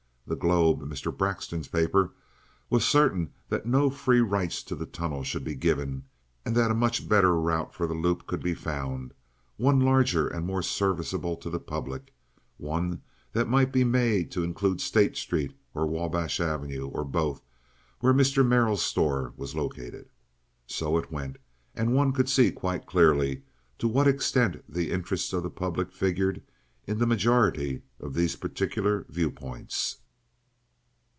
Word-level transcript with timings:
The 0.27 0.37
Globe, 0.37 0.89
Mr. 0.89 1.15
Braxton's 1.15 1.67
paper, 1.67 2.13
was 2.69 2.85
certain 2.85 3.33
that 3.49 3.65
no 3.65 3.89
free 3.89 4.21
rights 4.21 4.63
to 4.63 4.75
the 4.75 4.85
tunnel 4.85 5.25
should 5.25 5.43
be 5.43 5.55
given, 5.55 6.05
and 6.45 6.55
that 6.55 6.71
a 6.71 6.75
much 6.75 7.09
better 7.09 7.37
route 7.37 7.73
for 7.73 7.85
the 7.85 7.93
loop 7.93 8.27
could 8.27 8.41
be 8.41 8.53
found—one 8.53 9.81
larger 9.81 10.29
and 10.29 10.45
more 10.45 10.61
serviceable 10.63 11.35
to 11.35 11.49
the 11.49 11.59
public, 11.59 12.13
one 12.55 13.01
that 13.33 13.49
might 13.49 13.73
be 13.73 13.83
made 13.83 14.31
to 14.31 14.45
include 14.45 14.79
State 14.79 15.17
Street 15.17 15.53
or 15.73 15.85
Wabash 15.85 16.39
Avenue, 16.39 16.87
or 16.87 17.03
both, 17.03 17.41
where 17.99 18.13
Mr. 18.13 18.45
Merrill's 18.47 18.83
store 18.85 19.33
was 19.35 19.53
located. 19.53 20.07
So 20.65 20.97
it 20.97 21.11
went, 21.11 21.39
and 21.75 21.93
one 21.93 22.13
could 22.13 22.29
see 22.29 22.53
quite 22.53 22.85
clearly 22.85 23.43
to 23.79 23.87
what 23.89 24.07
extent 24.07 24.63
the 24.71 24.91
interests 24.91 25.33
of 25.33 25.43
the 25.43 25.49
public 25.49 25.91
figured 25.91 26.41
in 26.87 26.99
the 26.99 27.07
majority 27.07 27.81
of 27.99 28.13
these 28.13 28.37
particular 28.37 29.05
viewpoints. 29.09 29.97